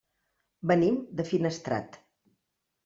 Venim 0.71 0.97
de 1.21 1.27
Finestrat. 1.31 2.03